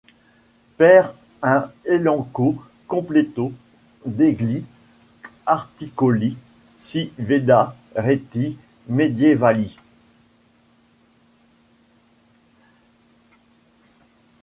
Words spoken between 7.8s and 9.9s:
Reti Medievali.